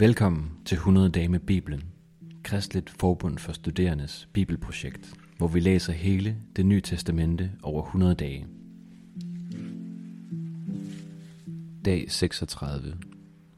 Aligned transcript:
Velkommen 0.00 0.50
til 0.64 0.74
100 0.74 1.08
dage 1.08 1.28
med 1.28 1.40
Bibelen, 1.40 1.82
Kristligt 2.44 2.90
Forbund 2.90 3.38
for 3.38 3.52
Studerendes 3.52 4.28
Bibelprojekt, 4.32 5.14
hvor 5.38 5.48
vi 5.48 5.60
læser 5.60 5.92
hele 5.92 6.36
det 6.56 6.66
nye 6.66 6.80
testamente 6.80 7.50
over 7.62 7.82
100 7.82 8.14
dage. 8.14 8.46
Dag 11.84 12.10
36. 12.10 12.96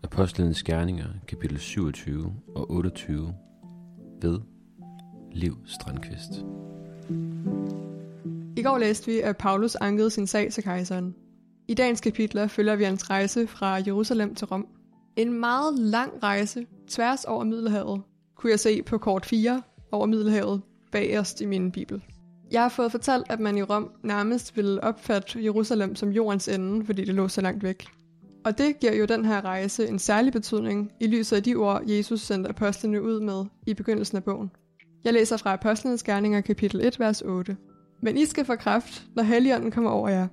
Apostlenes 0.03 0.63
Gerninger, 0.63 1.09
kapitel 1.29 1.59
27 1.59 2.35
og 2.55 2.71
28 2.71 3.35
ved 4.23 4.41
Liv 5.33 5.57
Strandqvist. 5.67 6.33
I 8.57 8.63
går 8.63 8.79
læste 8.79 9.07
vi, 9.07 9.21
at 9.21 9.37
Paulus 9.37 9.75
ankede 9.75 10.11
sin 10.11 10.27
sag 10.27 10.53
til 10.53 10.63
kejseren. 10.63 11.15
I 11.69 11.75
dagens 11.75 12.01
kapitler 12.01 12.47
følger 12.47 12.77
vi 12.77 12.85
hans 12.85 13.11
rejse 13.11 13.47
fra 13.47 13.75
Jerusalem 13.75 14.35
til 14.35 14.47
Rom. 14.47 14.67
En 15.17 15.33
meget 15.33 15.79
lang 15.79 16.23
rejse 16.23 16.67
tværs 16.89 17.25
over 17.25 17.45
Middelhavet, 17.45 18.03
kunne 18.37 18.51
jeg 18.51 18.61
se 18.61 18.83
på 18.83 18.99
kort 18.99 19.27
4 19.27 19.63
over 19.93 20.07
Middelhavet 20.07 20.63
bagerst 20.93 21.41
i 21.41 21.47
min 21.47 21.73
bibel. 21.73 22.03
Jeg 22.51 22.63
har 22.63 22.69
fået 22.69 22.91
fortalt, 22.91 23.27
at 23.31 23.41
man 23.41 23.59
i 23.59 23.63
Rom 23.63 23.91
nærmest 24.03 24.57
ville 24.57 24.85
opfatte 24.85 25.45
Jerusalem 25.45 25.97
som 25.97 26.09
jordens 26.09 26.49
ende, 26.49 26.87
fordi 26.87 27.05
det 27.05 27.15
lå 27.15 27.29
så 27.29 27.41
langt 27.41 27.63
væk. 27.63 27.87
Og 28.45 28.59
det 28.59 28.81
giver 28.81 28.95
jo 28.95 29.05
den 29.05 29.25
her 29.25 29.45
rejse 29.45 29.89
en 29.89 29.99
særlig 29.99 30.33
betydning 30.33 30.93
i 31.01 31.07
lyset 31.07 31.37
af 31.37 31.43
de 31.43 31.55
ord, 31.55 31.83
Jesus 31.87 32.21
sendte 32.21 32.51
apostlene 32.51 33.03
ud 33.03 33.21
med 33.21 33.45
i 33.67 33.75
begyndelsen 33.75 34.17
af 34.17 34.25
bogen. 34.25 34.51
Jeg 35.05 35.13
læser 35.13 35.37
fra 35.37 35.53
Apostlenes 35.53 36.03
Gerninger 36.03 36.41
kapitel 36.41 36.87
1, 36.87 37.01
vers 37.01 37.23
8. 37.23 37.57
Men 38.03 38.17
I 38.17 38.25
skal 38.25 38.45
få 38.45 38.57
kraft, 38.57 39.07
når 39.17 39.23
Helligånden 39.23 39.71
kommer 39.71 39.91
over 39.91 40.09
jer, 40.09 40.29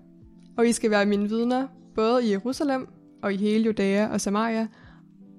og 0.57 0.67
I 0.67 0.71
skal 0.71 0.91
være 0.91 1.05
mine 1.05 1.29
vidner, 1.29 1.67
både 1.95 2.25
i 2.25 2.31
Jerusalem 2.31 2.87
og 3.23 3.33
i 3.33 3.37
hele 3.37 3.65
Judæa 3.65 4.07
og 4.07 4.21
Samaria, 4.21 4.67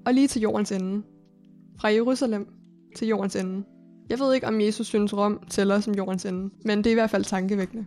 og 0.07 0.15
lige 0.15 0.29
til 0.29 0.43
jordens 0.43 0.73
ende. 0.73 1.03
Fra 1.81 1.89
Jerusalem 1.89 2.47
til 2.97 3.09
jordens 3.09 3.37
ende. 3.37 3.65
Jeg 4.11 4.19
ved 4.19 4.35
ikke, 4.35 4.47
om 4.47 4.61
Jesus 4.61 4.87
synes 4.87 5.17
Rom 5.17 5.41
tæller 5.51 5.81
som 5.81 5.95
jordens 5.95 6.27
ende, 6.27 6.55
men 6.65 6.79
det 6.79 6.87
er 6.87 6.91
i 6.91 6.95
hvert 6.95 7.11
fald 7.11 7.25
tankevækkende. 7.25 7.87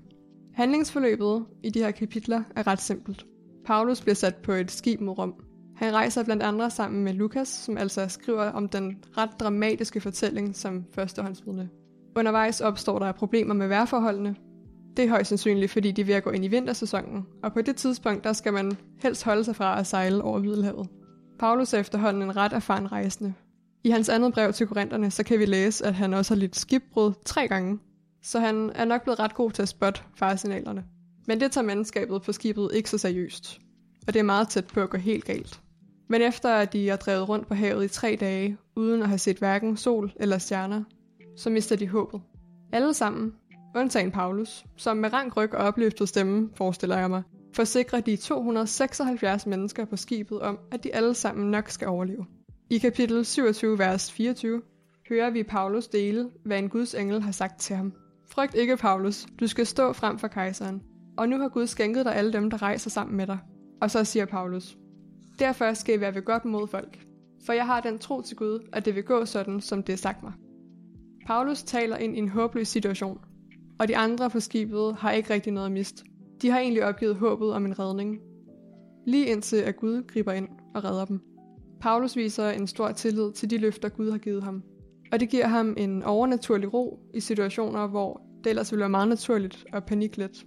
Handlingsforløbet 0.53 1.45
i 1.63 1.69
de 1.69 1.79
her 1.79 1.91
kapitler 1.91 2.43
er 2.55 2.67
ret 2.67 2.81
simpelt. 2.81 3.25
Paulus 3.65 4.01
bliver 4.01 4.15
sat 4.15 4.35
på 4.35 4.51
et 4.51 4.71
skib 4.71 5.01
mod 5.01 5.17
Rom. 5.17 5.33
Han 5.75 5.93
rejser 5.93 6.23
blandt 6.23 6.43
andre 6.43 6.69
sammen 6.69 7.03
med 7.03 7.13
Lukas, 7.13 7.47
som 7.47 7.77
altså 7.77 8.07
skriver 8.07 8.43
om 8.43 8.69
den 8.69 8.97
ret 9.17 9.29
dramatiske 9.39 10.01
fortælling 10.01 10.55
som 10.55 10.85
førstehåndsvidne. 10.95 11.69
Undervejs 12.15 12.61
opstår 12.61 12.99
der 12.99 13.11
problemer 13.11 13.53
med 13.53 13.67
vejrforholdene. 13.67 14.35
Det 14.97 15.05
er 15.05 15.09
højst 15.09 15.29
sandsynligt, 15.29 15.71
fordi 15.71 15.91
de 15.91 16.01
er 16.01 16.05
ved 16.05 16.13
at 16.13 16.23
gå 16.23 16.29
ind 16.29 16.45
i 16.45 16.47
vintersæsonen, 16.47 17.25
og 17.43 17.53
på 17.53 17.61
det 17.61 17.75
tidspunkt 17.75 18.23
der 18.23 18.33
skal 18.33 18.53
man 18.53 18.77
helst 18.99 19.23
holde 19.23 19.43
sig 19.43 19.55
fra 19.55 19.79
at 19.79 19.87
sejle 19.87 20.23
over 20.23 20.39
Middelhavet. 20.39 20.87
Paulus 21.39 21.73
er 21.73 21.79
efterhånden 21.79 22.23
en 22.23 22.35
ret 22.35 22.53
erfaren 22.53 22.91
rejsende. 22.91 23.33
I 23.83 23.89
hans 23.89 24.09
andet 24.09 24.33
brev 24.33 24.53
til 24.53 24.67
Korintherne, 24.67 25.11
så 25.11 25.23
kan 25.23 25.39
vi 25.39 25.45
læse, 25.45 25.85
at 25.85 25.93
han 25.93 26.13
også 26.13 26.33
har 26.33 26.39
lidt 26.39 26.55
skibbrud 26.55 27.13
tre 27.25 27.47
gange, 27.47 27.79
så 28.23 28.39
han 28.39 28.71
er 28.75 28.85
nok 28.85 29.03
blevet 29.03 29.19
ret 29.19 29.33
god 29.33 29.51
til 29.51 29.61
at 29.61 29.69
spotte 29.69 30.01
faresignalerne. 30.15 30.83
Men 31.27 31.39
det 31.39 31.51
tager 31.51 31.65
mandskabet 31.65 32.21
på 32.21 32.31
skibet 32.31 32.69
ikke 32.73 32.89
så 32.89 32.97
seriøst, 32.97 33.59
og 34.07 34.13
det 34.13 34.19
er 34.19 34.23
meget 34.23 34.49
tæt 34.49 34.67
på 34.67 34.81
at 34.81 34.89
gå 34.89 34.97
helt 34.97 35.25
galt. 35.25 35.59
Men 36.09 36.21
efter 36.21 36.49
at 36.49 36.73
de 36.73 36.89
er 36.89 36.95
drevet 36.95 37.29
rundt 37.29 37.47
på 37.47 37.53
havet 37.53 37.85
i 37.85 37.87
tre 37.87 38.17
dage, 38.19 38.57
uden 38.75 39.01
at 39.01 39.07
have 39.07 39.17
set 39.17 39.37
hverken 39.37 39.77
sol 39.77 40.11
eller 40.15 40.37
stjerner, 40.37 40.83
så 41.37 41.49
mister 41.49 41.75
de 41.75 41.87
håbet. 41.87 42.21
Alle 42.71 42.93
sammen, 42.93 43.33
undtagen 43.75 44.11
Paulus, 44.11 44.65
som 44.77 44.97
med 44.97 45.13
rank 45.13 45.37
ryg 45.37 45.53
og 45.53 45.65
opløftet 45.65 46.09
stemme, 46.09 46.49
forestiller 46.55 46.97
jeg 46.97 47.09
mig, 47.09 47.23
forsikrer 47.55 48.01
de 48.01 48.15
276 48.15 49.45
mennesker 49.45 49.85
på 49.85 49.95
skibet 49.95 50.41
om, 50.41 50.59
at 50.71 50.83
de 50.83 50.95
alle 50.95 51.13
sammen 51.13 51.51
nok 51.51 51.69
skal 51.69 51.87
overleve. 51.87 52.25
I 52.69 52.77
kapitel 52.77 53.25
27, 53.25 53.79
vers 53.79 54.11
24, 54.11 54.61
hører 55.09 55.29
vi 55.29 55.43
Paulus 55.43 55.87
dele, 55.87 56.29
hvad 56.45 56.59
en 56.59 56.69
Guds 56.69 56.93
engel 56.93 57.21
har 57.21 57.31
sagt 57.31 57.59
til 57.59 57.75
ham. 57.75 57.93
Frygt 58.31 58.55
ikke, 58.55 58.77
Paulus, 58.77 59.25
du 59.39 59.47
skal 59.47 59.65
stå 59.65 59.93
frem 59.93 60.19
for 60.19 60.27
kejseren, 60.27 60.81
og 61.17 61.29
nu 61.29 61.37
har 61.37 61.49
Gud 61.49 61.67
skænket 61.67 62.05
dig 62.05 62.15
alle 62.15 62.33
dem, 62.33 62.49
der 62.49 62.61
rejser 62.61 62.89
sammen 62.89 63.17
med 63.17 63.27
dig. 63.27 63.39
Og 63.81 63.91
så 63.91 64.03
siger 64.03 64.25
Paulus, 64.25 64.77
Derfor 65.39 65.73
skal 65.73 65.97
I 65.97 66.01
være 66.01 66.15
ved 66.15 66.21
godt 66.21 66.45
mod 66.45 66.67
folk, 66.67 66.99
for 67.45 67.53
jeg 67.53 67.65
har 67.65 67.81
den 67.81 67.99
tro 67.99 68.21
til 68.21 68.37
Gud, 68.37 68.69
at 68.73 68.85
det 68.85 68.95
vil 68.95 69.03
gå 69.03 69.25
sådan, 69.25 69.61
som 69.61 69.83
det 69.83 69.93
er 69.93 69.97
sagt 69.97 70.23
mig. 70.23 70.33
Paulus 71.27 71.63
taler 71.63 71.97
ind 71.97 72.15
i 72.15 72.19
en 72.19 72.29
håbløs 72.29 72.67
situation, 72.67 73.17
og 73.79 73.87
de 73.87 73.97
andre 73.97 74.29
på 74.29 74.39
skibet 74.39 74.95
har 74.95 75.11
ikke 75.11 75.33
rigtig 75.33 75.53
noget 75.53 75.65
at 75.65 75.71
miste. 75.71 76.03
De 76.41 76.49
har 76.49 76.59
egentlig 76.59 76.85
opgivet 76.85 77.15
håbet 77.15 77.53
om 77.53 77.65
en 77.65 77.79
redning. 77.79 78.19
Lige 79.07 79.25
indtil 79.25 79.57
at 79.57 79.75
Gud 79.75 80.07
griber 80.07 80.31
ind 80.31 80.47
og 80.75 80.83
redder 80.83 81.05
dem. 81.05 81.19
Paulus 81.81 82.15
viser 82.15 82.49
en 82.49 82.67
stor 82.67 82.91
tillid 82.91 83.31
til 83.31 83.49
de 83.49 83.57
løfter, 83.57 83.89
Gud 83.89 84.11
har 84.11 84.17
givet 84.17 84.43
ham. 84.43 84.63
Og 85.11 85.19
det 85.19 85.29
giver 85.29 85.47
ham 85.47 85.73
en 85.77 86.03
overnaturlig 86.03 86.73
ro 86.73 86.99
i 87.13 87.19
situationer, 87.19 87.87
hvor 87.87 88.21
det 88.43 88.49
ellers 88.49 88.71
ville 88.71 88.79
være 88.79 88.89
meget 88.89 89.07
naturligt 89.07 89.65
at 89.73 89.85
panikke 89.85 90.17
lidt. 90.17 90.45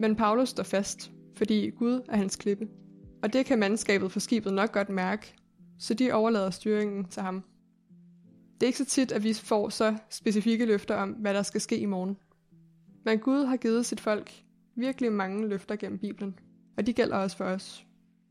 Men 0.00 0.16
Paulus 0.16 0.48
står 0.48 0.62
fast, 0.62 1.12
fordi 1.36 1.70
Gud 1.70 2.00
er 2.08 2.16
hans 2.16 2.36
klippe. 2.36 2.66
Og 3.22 3.32
det 3.32 3.46
kan 3.46 3.58
mandskabet 3.58 4.12
for 4.12 4.20
skibet 4.20 4.52
nok 4.52 4.72
godt 4.72 4.88
mærke, 4.88 5.34
så 5.78 5.94
de 5.94 6.12
overlader 6.12 6.50
styringen 6.50 7.04
til 7.04 7.22
ham. 7.22 7.44
Det 8.54 8.62
er 8.62 8.66
ikke 8.66 8.78
så 8.78 8.84
tit, 8.84 9.12
at 9.12 9.24
vi 9.24 9.32
får 9.32 9.68
så 9.68 9.96
specifikke 10.10 10.66
løfter 10.66 10.94
om, 10.94 11.10
hvad 11.10 11.34
der 11.34 11.42
skal 11.42 11.60
ske 11.60 11.78
i 11.78 11.86
morgen. 11.86 12.16
Men 13.04 13.18
Gud 13.18 13.44
har 13.44 13.56
givet 13.56 13.86
sit 13.86 14.00
folk 14.00 14.32
virkelig 14.76 15.12
mange 15.12 15.48
løfter 15.48 15.76
gennem 15.76 15.98
Bibelen, 15.98 16.38
og 16.76 16.86
de 16.86 16.92
gælder 16.92 17.16
også 17.16 17.36
for 17.36 17.44
os. 17.44 17.86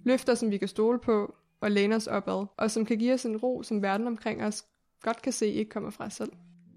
Løfter, 0.06 0.36
som 0.36 0.52
vi 0.52 0.58
kan 0.58 0.68
stole 0.68 1.00
på 1.00 1.36
og 1.62 1.72
læne 1.72 1.96
os 1.96 2.08
opad, 2.08 2.46
og 2.58 2.72
som 2.72 2.86
kan 2.86 2.98
give 2.98 3.14
os 3.14 3.26
en 3.26 3.38
ro, 3.38 3.64
som 3.64 3.82
verden 3.82 4.08
omkring 4.08 4.44
os 4.44 4.66
godt 5.02 5.22
kan 5.22 5.34
se 5.34 5.48
ikke 5.48 5.72
kommer 5.72 5.90
fra 5.90 6.06
os 6.06 6.14
selv. 6.14 6.32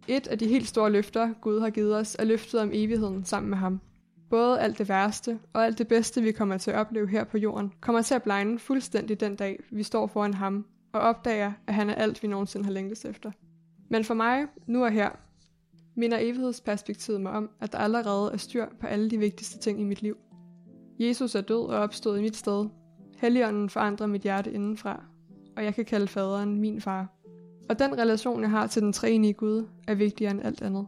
Et 0.08 0.26
af 0.26 0.38
de 0.38 0.48
helt 0.48 0.68
store 0.68 0.90
løfter, 0.90 1.32
Gud 1.40 1.60
har 1.60 1.70
givet 1.70 1.96
os, 1.96 2.16
er 2.18 2.24
løftet 2.24 2.60
om 2.60 2.70
evigheden 2.72 3.24
sammen 3.24 3.50
med 3.50 3.58
ham. 3.58 3.80
Både 4.30 4.60
alt 4.60 4.78
det 4.78 4.88
værste 4.88 5.38
og 5.52 5.64
alt 5.64 5.78
det 5.78 5.88
bedste, 5.88 6.22
vi 6.22 6.32
kommer 6.32 6.58
til 6.58 6.70
at 6.70 6.76
opleve 6.76 7.08
her 7.08 7.24
på 7.24 7.38
jorden, 7.38 7.72
kommer 7.80 8.02
til 8.02 8.14
at 8.14 8.22
blegne 8.22 8.58
fuldstændig 8.58 9.20
den 9.20 9.36
dag, 9.36 9.62
vi 9.70 9.82
står 9.82 10.06
foran 10.06 10.34
ham 10.34 10.66
og 10.92 11.00
opdager, 11.00 11.52
at 11.66 11.74
han 11.74 11.90
er 11.90 11.94
alt, 11.94 12.22
vi 12.22 12.28
nogensinde 12.28 12.64
har 12.64 12.72
længtes 12.72 13.04
efter. 13.04 13.30
Men 13.90 14.04
for 14.04 14.14
mig, 14.14 14.46
nu 14.66 14.84
og 14.84 14.90
her, 14.90 15.10
minder 15.96 16.18
evighedsperspektivet 16.20 17.20
mig 17.20 17.32
om, 17.32 17.50
at 17.60 17.72
der 17.72 17.78
allerede 17.78 18.32
er 18.32 18.36
styr 18.36 18.66
på 18.80 18.86
alle 18.86 19.10
de 19.10 19.18
vigtigste 19.18 19.58
ting 19.58 19.80
i 19.80 19.84
mit 19.84 20.02
liv. 20.02 20.16
Jesus 20.98 21.34
er 21.34 21.40
død 21.40 21.66
og 21.68 21.78
opstået 21.78 22.18
i 22.18 22.22
mit 22.22 22.36
sted. 22.36 22.66
Helligånden 23.16 23.70
forandrer 23.70 24.06
mit 24.06 24.22
hjerte 24.22 24.52
indenfra, 24.52 25.04
og 25.56 25.64
jeg 25.64 25.74
kan 25.74 25.84
kalde 25.84 26.08
faderen 26.08 26.60
min 26.60 26.80
far. 26.80 27.12
Og 27.68 27.78
den 27.78 27.98
relation, 27.98 28.42
jeg 28.42 28.50
har 28.50 28.66
til 28.66 28.82
den 28.82 28.92
treenige 28.92 29.32
Gud, 29.32 29.66
er 29.88 29.94
vigtigere 29.94 30.30
end 30.30 30.44
alt 30.44 30.62
andet. 30.62 30.86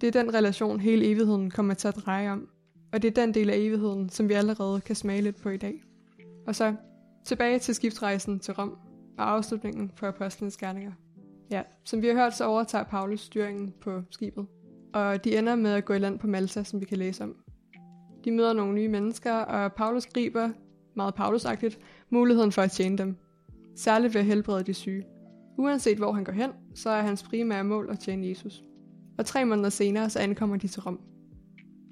Det 0.00 0.16
er 0.16 0.22
den 0.22 0.34
relation, 0.34 0.80
hele 0.80 1.06
evigheden 1.06 1.50
kommer 1.50 1.74
til 1.74 1.88
at 1.88 1.96
dreje 1.96 2.30
om. 2.30 2.48
Og 2.92 3.02
det 3.02 3.08
er 3.08 3.24
den 3.24 3.34
del 3.34 3.50
af 3.50 3.56
evigheden, 3.56 4.08
som 4.08 4.28
vi 4.28 4.34
allerede 4.34 4.80
kan 4.80 4.96
smage 4.96 5.22
lidt 5.22 5.42
på 5.42 5.48
i 5.48 5.56
dag. 5.56 5.82
Og 6.46 6.54
så 6.54 6.74
tilbage 7.24 7.58
til 7.58 7.74
skiftrejsen 7.74 8.38
til 8.38 8.54
Rom 8.54 8.78
og 9.18 9.30
afslutningen 9.30 9.90
på 9.96 10.06
apostlenes 10.06 10.56
gerninger. 10.56 10.92
Ja, 11.52 11.62
som 11.84 12.02
vi 12.02 12.06
har 12.06 12.14
hørt, 12.14 12.36
så 12.36 12.44
overtager 12.44 12.84
Paulus 12.84 13.20
styringen 13.20 13.74
på 13.80 14.02
skibet. 14.10 14.46
Og 14.94 15.24
de 15.24 15.38
ender 15.38 15.56
med 15.56 15.70
at 15.70 15.84
gå 15.84 15.92
i 15.92 15.98
land 15.98 16.18
på 16.18 16.26
Malta, 16.26 16.62
som 16.62 16.80
vi 16.80 16.84
kan 16.84 16.98
læse 16.98 17.24
om. 17.24 17.36
De 18.24 18.30
møder 18.30 18.52
nogle 18.52 18.74
nye 18.74 18.88
mennesker, 18.88 19.34
og 19.34 19.72
Paulus 19.72 20.06
griber, 20.06 20.50
meget 20.96 21.14
Paulusagtigt, 21.14 21.78
muligheden 22.10 22.52
for 22.52 22.62
at 22.62 22.70
tjene 22.70 22.98
dem. 22.98 23.16
Særligt 23.76 24.14
ved 24.14 24.20
at 24.20 24.26
helbrede 24.26 24.62
de 24.64 24.74
syge. 24.74 25.04
Uanset 25.58 25.98
hvor 25.98 26.12
han 26.12 26.24
går 26.24 26.32
hen, 26.32 26.50
så 26.74 26.90
er 26.90 27.02
hans 27.02 27.22
primære 27.22 27.64
mål 27.64 27.88
at 27.90 27.98
tjene 27.98 28.28
Jesus. 28.28 28.62
Og 29.18 29.26
tre 29.26 29.44
måneder 29.44 29.68
senere, 29.68 30.10
så 30.10 30.18
ankommer 30.18 30.56
de 30.56 30.68
til 30.68 30.82
Rom. 30.82 31.00